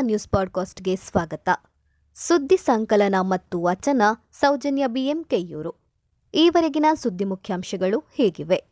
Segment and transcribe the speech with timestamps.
[0.00, 1.48] News ಪಾಡ್ಕಾಸ್ಟ್ಗೆ ಸ್ವಾಗತ.
[2.14, 4.02] ಸುದ್ದಿ ಸಂಕಲನ ಮತ್ತು ವಚನ,
[4.32, 5.74] ಸೌಜನ್ಯ ಬಿಎಂಕೆಯೂರು
[6.34, 8.64] ಈವರೆಗಿನ ಸುದ್ದಿ ಮುಖ್ಯಾಂಶಗಳು ಹೇಗಿವೆ?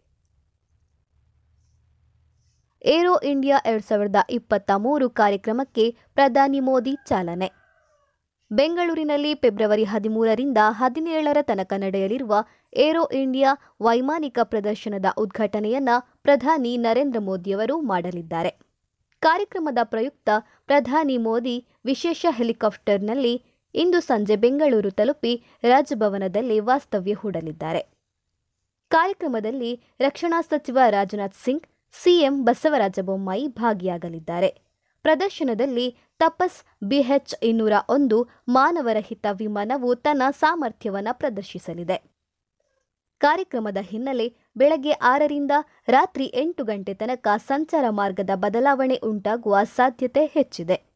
[2.84, 7.52] ಏರೋ ಇಂಡಿಯಾ ಎರಡ್ ಸಾವಿರದ ಇಪ್ಪತ್ತ ಮೂರು ಕಾರ್ಯಕ್ರಮಕ್ಕೆ ಪ್ರಧಾನಿ ಮೋದಿ ಚಾಲನೆ.
[8.52, 12.44] ಬೆಂಗಳೂರಿನಲ್ಲಿ ಫೆಬ್ರವರಿ ಹದಿಮೂರರಿಂದ ಹದಿನೇಳರ ತನಕ ನಡೆಯಲಿರುವ
[12.76, 15.88] ಏರೋ ಇಂಡಿಯಾ ವೈಮಾನಿಕ ಪ್ರದರ್ಶನದ ಉದ್ಘಾಟನೆಯನ್ನ
[16.22, 18.73] ಪ್ರಧಾನಿ ನರೇಂದ್ರ ಮೋದಿಯವರು ಮಾಡಲಿದ್ದಾರೆ.
[19.24, 20.28] ಕಾರ್ಯಕ್ರಮದ ಪ್ರಯುಕ್ತ
[20.66, 23.42] ಪ್ರಧಾನಿ ಮೋದಿ ವಿಶೇಷ ಹೆಲಿಕಾಪ್ಟರ್ನಲ್ಲಿ
[23.74, 27.82] ಇಂದು ಸಂಜೆ ಬೆಂಗಳೂರು ತಲುಪಿ ರಾಜಭವನದಲ್ಲಿ ವಾಸ್ತವ್ಯ ಹೂಡಲಿದ್ದಾರೆ.
[28.88, 31.66] ಕಾರ್ಯಕ್ರಮದಲ್ಲಿ ರಕ್ಷಣಾ ಸಚಿವ ರಾಜನಾಥ್ ಸಿಂಗ್,
[32.02, 34.50] ಸಿಎಂ ಬಸವರಾಜ ಬೊಮ್ಮಾಯಿ ಭಾಗಿಯಾಗಲಿದ್ದಾರೆ.
[35.02, 42.13] ಪ್ರದರ್ಶನದಲ್ಲಿ ತಪಸ್ ಬಿಎಚ್ ಇನ್ನೂರ ಒಂದು ಮಾನವರಹಿತ ವಿಮಾನವು ತನ್ನ ಸಾಮರ್ಥ್ಯವನ್ನು ಪ್ರದರ್ಶಿಸಲಿದೆ.
[43.20, 44.26] ಕಾರ್ಯಕ್ರಮದ ಹಿನ್ನೆಲೆ
[44.56, 45.50] ಬೆಳಗ್ಗೆ ಆರರಿಂದ
[45.88, 50.94] ರಾತ್ರಿ ಎಂಟು ಗಂಟೆ ತನಕ ಸಂಚಾರ ಮಾರ್ಗದ ಬದಲಾವಣೆ ಉಂಟಾಗುವ ಸಾಧ್ಯತೆ ಹೆಚ್ಚಿದೆ.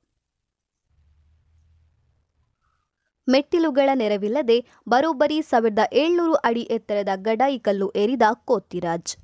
[3.29, 9.17] ಮೆಟ್ಟಿಲುಗಳ ನೆರವಿಲ್ಲದೆ ಬರೋಬ್ಬರಿ ಸಾವಿರದ ಏಳ್ನೂರು ಅಡಿ ಎತ್ತರದ ಗಡಾಯಿಕಲ್ಲು ಏರಿದ ಕೋತಿರಾಜ್.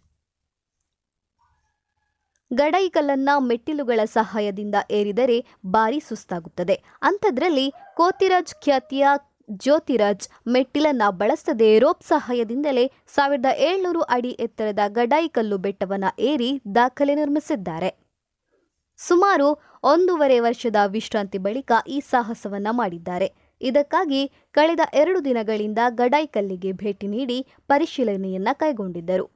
[2.51, 6.75] ಗಡಾಯಿಕಲ್ಲನ್ನ ಮೆಟ್ಟಿಲುಗಳ ಸಹಾಯದಿಂದ ಏರಿದರೆ ಭಾರಿ ಸುಸ್ತಾಗುತ್ತದೆ.
[7.03, 9.07] ಅಂಥದ್ರಲ್ಲಿ ಕೋತಿರಾಜ್ ಖ್ಯಾತಿಯ
[9.49, 17.91] ಜ್ಯೋತಿರಾಜ್ ಮೆಟ್ಟಿಲನ್ನ ಬಳಸದೆ ರೋಪ್ ಸಹಾಯದಿಂದಲೇ ಸಾವಿರದ ಏಳ್ನೂರು ಅಡಿ ಎತ್ತರದ ಗಡಾಯಿಕಲ್ಲು ಬೆಟ್ಟವನ್ನು ಏರಿ ದಾಖಲೆ ನಿರ್ಮಿಸಿದ್ದಾರೆ.
[18.99, 19.49] ಸುಮಾರು
[19.83, 23.33] ಒಂದೂವರೆ ವರ್ಷದ ವಿಶ್ರಾಂತಿ ಬಳಿಕ ಈ ಸಾಹಸವನ್ನ ಮಾಡಿದ್ದಾರೆ.
[23.61, 29.31] ಇದಕ್ಕಾಗಿ ಕಳೆದ ಎರಡು ದಿನಗಳಿಂದ ಗಡಾಯಿಕಲ್ಲಿಗೆ ಭೇಟಿ ನೀಡಿ ಪರಿಶೀಲನೆಯನ್ನ ಕೈಗೊಂಡಿದ್ದರು.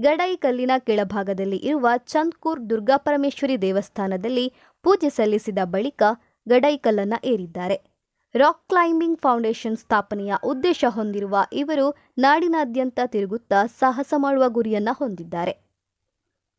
[0.00, 6.02] ಗಡಾಯಿಕಲ್ಲಿನ ಕೆಳಭಾಗದಲ್ಲಿ ಇರುವ ಚಂದ್ಕೂರ್ ದುರ್ಗಾಪರಮೇಶ್ವರಿ ದೇವಸ್ಥಾನದಲ್ಲಿ ಪೂಜೆ ಸಲ್ಲಿಸಿದ ಬಳಿಕ
[6.48, 7.93] ಗಡಾಯಿಕಲ್ಲನ್ನು ಏರಿದ್ದಾರೆ.
[8.34, 15.52] ರಾಕ್ ಕ್ಲೈಂಬಿಂಗ್ ಫೌಂಡೇಶನ್ ಸ್ಥಾಪನೆಯ ಉದ್ದೇಶ ಹೊಂದಿರುವ ಇವರು ನಾಡಿನಾದ್ಯಂತ ತಿರುಗುತ್ತಾ ಸಾಹಸ ಮಾಡುವ ಗುರಿಯನ್ನ ಹೊಂದಿದ್ದಾರೆ.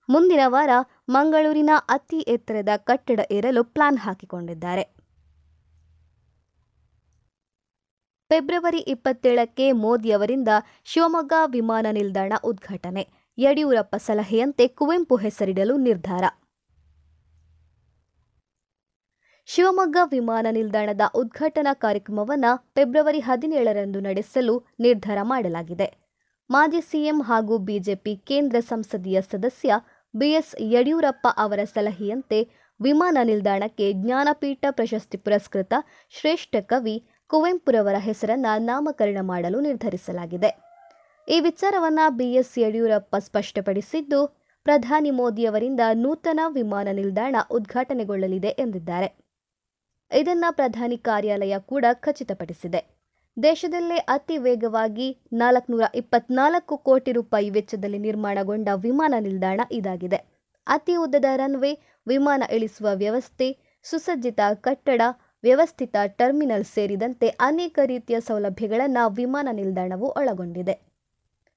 [0.10, 0.70] ಮುಂದಿನ ವಾರ
[1.10, 4.84] ಮಂಗಳೂರಿನ ಅತಿ ಎತ್ತರದ ಕಟ್ಟಡ ಏರಲು ಪ್ಲಾನ್ ಹಾಕಿಕೊಂಡಿದ್ದಾರೆ.
[8.30, 10.48] ಫೆಬ್ರವರಿ ಇಪ್ಪತ್ತೇಳಕ್ಕೆ ಮೋದಿ ಅವರಿಂದ
[10.86, 13.08] ಶಿವಮೊಗ್ಗ ವಿಮಾನ ನಿಲ್ದಾಣ ಉದ್ಘಾಟನೆ.
[13.38, 16.24] ಯಡಿಯೂರಪ್ಪ ಸಲಹೆಯಂತೆ ಕುವೆಂಪು ಹೆಸರಿಡಲು ನಿರ್ಧಾರ.
[19.48, 25.88] ಶಿವಮೊಗ್ಗ ವಿಮಾನ ನಿಲ್ದಾಣದ ಉದ್ಘಾಟನಾ ಕಾರ್ಯಕ್ರಮವನ್ನು ಫೆಬ್ರವರಿ ಹದಿನೇಳರಂದು ನಡೆಸಲು ನಿರ್ಧಾರ ಮಾಡಲಾಗಿದೆ.
[26.50, 29.74] ಮಾಜಿ ಸಿಎಂ ಹಾಗೂ ಬಿಜೆಪಿ ಕೇಂದ್ರ ಸಂಸದೀಯ ಸದಸ್ಯ
[30.16, 32.40] ಬಿಎಸ್ ಯಡಿಯೂರಪ್ಪ ಅವರ ಸಲಹೆಯಂತೆ
[32.82, 35.74] ವಿಮಾನ ನಿಲ್ದಾಣಕ್ಕೆ ಜ್ಞಾನಪೀಠ ಪ್ರಶಸ್ತಿ ಪುರಸ್ಕೃತ
[36.10, 36.96] ಶ್ರೇಷ್ಠ ಕವಿ
[37.28, 40.52] ಕುವೆಂಪುರವರ ಹೆಸರನ್ನು ನಾಮಕರಣ ಮಾಡಲು ನಿರ್ಧರಿಸಲಾಗಿದೆ.
[41.28, 44.20] ಈ ವಿಚಾರವನ್ನು ಬಿಎಸ್ ಯಡಿಯೂರಪ್ಪ ಸ್ಪಷ್ಟಪಡಿಸಿದ್ದು,
[44.64, 49.25] ಪ್ರಧಾನಿ ಮೋದಿಯವರಿಂದ ನೂತನ ವಿಮಾನ ನಿಲ್ದಾಣ ಉದ್ಘಾಟನೆಗೊಳ್ಳಲಿದೆ ಎಂದಿದ್ದಾರೆ.
[50.12, 52.96] ಇದನ್ನ ಪ್ರಧಾನಿ ಕಾರ್ಯಾಲಯ ಕೂಡ ಖಚಿತಪಡಿಸಿದೆ.
[53.44, 60.18] ದೇಶದಲ್ಲೇ ಅತಿ ವೇಗವಾಗಿ ನಾಲ್ಕುನೂರ ಇಪ್ಪತ್ನಾಲ್ಕು ಕೋಟಿ ರೂಪಾಯಿ ವೆಚ್ಚದಲ್ಲಿ ನಿರ್ಮಾಣಗೊಂಡ ವಿಮಾನ ನಿಲ್ದಾಣ ಇದಾಗಿದೆ.
[60.68, 65.02] ಅತಿ ಉದ್ದದ ರನ್ವೇ, ವಿಮಾನ ಇಳಿಸುವ ವ್ಯವಸ್ಥೆ, ಸುಸಜ್ಜಿತ ಕಟ್ಟಡ,
[65.44, 70.80] ವ್ಯವಸ್ಥಿತ ಟರ್ಮಿನಲ್ ಸೇರಿದಂತೆ ಅನೇಕ ರೀತಿಯ ಸೌಲಭ್ಯಗಳನ್ನು ವಿಮಾನ ನಿಲ್ದಾಣವು ಒಳಗೊಂಡಿದೆ.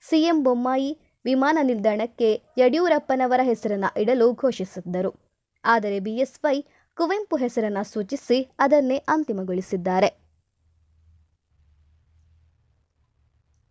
[0.08, 5.28] ಸಿಎಂ ಬೊಮ್ಮಾಯಿ ವಿಮಾನ ನಿಲ್ದಾಣಕ್ಕೆ ಯಡಿಯೂರಪ್ಪನವರ ಹೆಸರನ್ನ ಇಡಲು ಘೋಷಿಸಿದ್ದರು.
[5.64, 6.64] ಆದರೆ ಬಿಎಸ್ವೈ
[6.98, 10.08] ಕುವೆಂಪು ಹೆಸರನ್ನ ಸೂಚಿಸಿ ಅದನ್ನೇ ಅಂತಿಮಗೊಳಿಸಿದ್ದಾರೆ.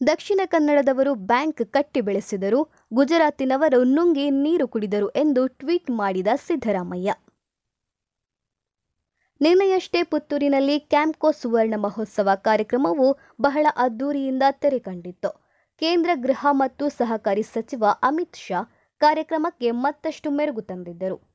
[0.01, 2.59] ದಕ್ಷಿಣ ಕನ್ನಡದವರು ಬ್ಯಾಂಕ್ ಕಟ್ಟಿ ಬೆಳೆಸಿದರು
[2.93, 7.13] ಗುಜರಾತಿನವರು ನುಂಗಿ ನೀರು ಕುಡಿದರು ಎಂದು ಟ್ವೀಟ್ ಮಾಡಿದ ಸಿದ್ದರಾಮಯ್ಯ.
[9.41, 13.07] ನಿನ್ನೆಯಷ್ಟೇ ಪುತ್ತೂರಿನಲ್ಲಿ ಕ್ಯಾಂಪ್ಕೋ ಸುವರ್ಣ ಮಹೋತ್ಸವ ಕಾರ್ಯಕ್ರಮವು
[13.41, 15.29] ಬಹಳ ಅದ್ದೂರಿಯಿಂದ ತೆರೆ ಕಂಡಿತ್ತು
[15.81, 18.61] ಕೇಂದ್ರ ಗೃಹ ಮತ್ತು ಸಹಕಾರಿ ಸಚಿವ ಅಮಿತ್ ಶಾ
[19.01, 21.26] ಕಾರ್ಯಕ್ರಮಕ್ಕೆ ಮತ್ತಷ್ಟು ಮೆರುಗು ತಂದಿದ್ದರು.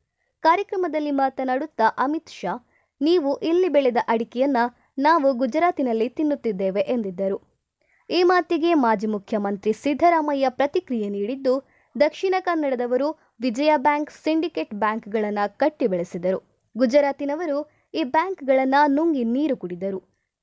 [0.43, 2.53] ಕಾರ್ಯಕ್ರಮದಲ್ಲಿ ಮಾತನಾಡುತ್ತಾ ಅಮಿತ್ ಶಾ,
[3.01, 4.57] ನೀವು ಇಲ್ಲಿ ಬೆಳೆದ ಅಡಿಕೆಯನ್ನ
[4.99, 7.39] ನಾವು ಗುಜರಾತಿನಲ್ಲಿ ತಿನ್ನುತ್ತಿದ್ದೇವೆ ಎಂದಿದ್ದರು.
[8.11, 11.55] ಈ ಮಾತಿಗೆ ಮಾಜಿ ಮುಖ್ಯಮಂತ್ರಿ ಸಿದ್ದರಾಮಯ್ಯ ಪ್ರತಿಕ್ರಿಯೆ ನೀಡಿದ್ದು,
[11.99, 13.09] ದಕ್ಷಿಣ ಕನ್ನಡದವರು
[13.41, 16.41] ವಿಜಯ ಬ್ಯಾಂಕ್ ಸಿಂಡಿಕೇಟ್ ಬ್ಯಾಂಕ್ಗಳನ್ನು ಕಟ್ಟಿ ಬೆಳೆಸಿದರು.
[16.77, 17.59] ಗುಜರಾತಿನವರು
[17.95, 20.01] ಈ ಬ್ಯಾಂಕ್ಗಳನ್ನು ನುಂಗಿ ನೀರು ಕುಡಿದರು.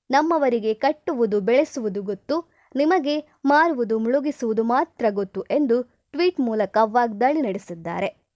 [0.09, 2.35] ನಮ್ಮವರಿಗೆ ಕಟ್ಟುವುದು, ಬೆಳೆಸುವುದು ಗೊತ್ತು,
[2.75, 3.15] ನಿಮಗೆ
[3.45, 8.28] ಮಾರುವುದು, ಮುಳುಗಿಸುವುದು ಮಾತ್ರ ಗೊತ್ತು ಎಂದು ಟ್ವೀಟ್ ಮೂಲಕ ವಾಗ್ದಾಳಿ ನಡೆಸಿದ್ದಾರೆ.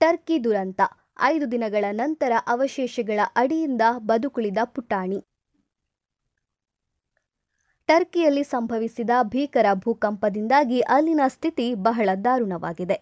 [0.00, 0.80] ಟರ್ಕಿ ದುರಂತ.
[1.20, 5.24] ಐದು ದಿನಗಳ ನಂತರ ಅವಶೇಷಗಳ ಅಡಿಯಿಂದ ಬದುಕುಳಿದ ಪುಟಾಣಿ.
[7.86, 13.00] ಟರ್ಕಿಯಲ್ಲಿ ಸಂಭವಿಸಿದ ಭೀಕರ ಭೂಕಂಪದಿಂದಾಗಿ ಅಲ್ಲಿನ ಸ್ಥಿತಿ ಬಹಳ ದಾರುಣವಾಗಿದೆ.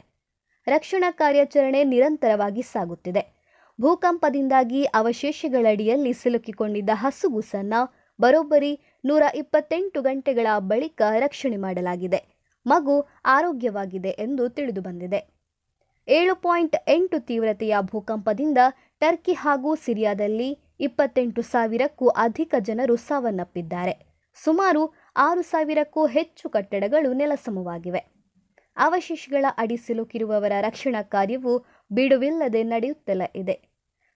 [0.66, 3.42] ರಕ್ಷಣಾ ಕಾರ್ಯಾಚರಣೆ ನಿರಂತರವಾಗಿ ಸಾಗುತ್ತಿದೆ.
[3.80, 7.74] ಭೂಕಂಪದಿಂದಾಗಿ ಅವಶೇಷಗಳಡಿಯಲ್ಲಿ ಸಿಲುಕಿಕೊಂಡಿದ್ದ ಹಸುಗುಸನ್ನ
[8.20, 8.72] ಬರೋಬ್ಬರಿ
[9.04, 12.20] ನೂರ ಇಪ್ಪತ್ತೆಂಟು ಗಂಟೆಗಳ ಬಳಿಕ ರಕ್ಷಣೆ ಮಾಡಲಾಗಿದೆ.
[12.66, 15.41] ಮಗು ಆರೋಗ್ಯವಾಗಿದೆ ಎಂದು ತಿಳಿದುಬಂದಿದೆ
[16.08, 18.58] ಏಳು ಪಾಯಿಂಟ್ ಎಂಟು ತೀವ್ರತೆಯ ಭೂಕಂಪದಿಂದ
[19.00, 23.94] ಟರ್ಕಿ ಹಾಗೂ ಸಿರಿಯಾದಲ್ಲಿ ಇಪ್ಪತ್ತೆಂಟು ಸಾವಿರಕ್ಕೂ ಅಧಿಕ ಜನರು ಸಾವನ್ನಪ್ಪಿದ್ದಾರೆ.
[24.34, 28.12] ಸುಮಾರು ಆರು ಸಾವಿರಕ್ಕೂ ಹೆಚ್ಚು ಕಟ್ಟಡಗಳು ನೆಲಸಮವಾಗಿವೆ.
[28.76, 31.58] ಅವಶೇಷಗಳ ಅಡಿ ಸಿಲುಕಿರುವವರ ರಕ್ಷಣಾ ಕಾರ್ಯವು
[31.92, 33.60] ಬಿಡುವಿಲ್ಲದೆ ನಡೆಯುತ್ತಲೇ ಇದೆ.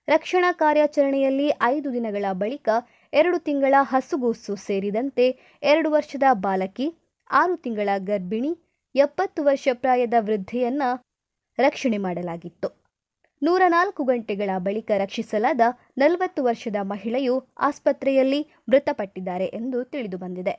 [0.09, 2.69] ರಕ್ಷಣಾ ಕಾರ್ಯಾಚರಣೆಯಲ್ಲಿ ಐದು ದಿನಗಳ ಬಳಿಕ
[3.12, 6.94] ಎರಡು ತಿಂಗಳ ಹಸುಗೂಸು ಸೇರಿದಂತೆ ಎರಡು ವರ್ಷದ ಬಾಲಕಿ,
[7.31, 8.59] ಆರು ತಿಂಗಳ ಗರ್ಭಿಣಿ,
[8.94, 10.82] ಎಪ್ಪತ್ತು ವರ್ಷ ಪ್ರಾಯದ ವೃದ್ಧೆಯನ್ನ
[11.58, 12.69] ರಕ್ಷಣೆ ಮಾಡಲಾಗಿತ್ತು.
[13.43, 15.61] ನೂರ ನಾಲ್ಕು ಗಂಟೆಗಳ ಬಳಿಕ ರಕ್ಷಿಸಲಾದ
[15.99, 20.55] ನಲವತ್ತು ವರ್ಷದ ಮಹಿಳೆಯು ಆಸ್ಪತ್ರೆಯಲ್ಲಿ ಮೃತಪಟ್ಟಿದ್ದಾರೆ ಎಂದು ತಿಳಿದುಬಂದಿದೆ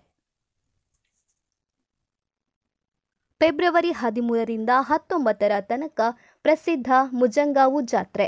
[3.41, 6.01] ಫೆಬ್ರವರಿ ಹದಿಮೂರರಿಂದ ಹತ್ತೊಂಬತ್ತರ ತನಕ
[6.41, 8.27] ಪ್ರಸಿದ್ಧ ಮುಜಂಗಾವು ಜಾತ್ರೆ.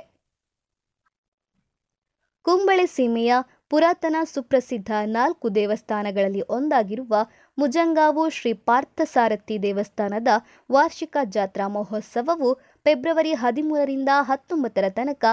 [2.45, 3.33] ಕುಂಬಳೆ ಸೀಮೆಯ
[3.69, 7.15] ಪುರಾತನ ಸುಪ್ರಸಿದ್ಧ ನಾಲ್ಕು ದೇವಸ್ಥಾನಗಳಲ್ಲಿ ಒಂದಾಗಿರುವ
[7.57, 10.27] ಮುಜಂಗಾವು ಶ್ರೀ ಪಾರ್ಥಸಾರಥಿ ದೇವಸ್ಥಾನದ
[10.71, 15.25] ವಾರ್ಷಿಕ ಜಾತ್ರಾ ಮಹೋತ್ಸವವು ಫೆಬ್ರವರಿ ಹದಿಮೂರರಿಂದ ಹತ್ತೊಂಬತ್ತರ ತನಕ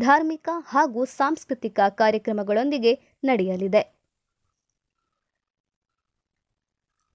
[0.00, 2.94] ಧಾರ್ಮಿಕ ಹಾಗೂ ಸಾಂಸ್ಕೃತಿಕ ಕಾರ್ಯಕ್ರಮಗಳೊಂದಿಗೆ
[3.24, 3.94] ನಡೆಯಲಿದೆ.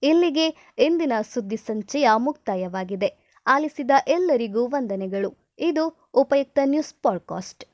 [0.02, 3.38] ಇಲ್ಲಿಗೆ ಇಂದಿನ ಸುದ್ದಿ ಸಂಚಯ ಮುಕ್ತಾಯವಾಗಿದೆ.
[3.46, 5.36] ಆಲಿಸಿದ ಎಲ್ಲರಿಗೂ ವಂದನೆಗಳು.
[5.58, 7.64] ಇದು ಉಪಯುಕ್ತ ನ್ಯೂಸ್ ಪಾಡ್ಕಾಸ್ಟ್.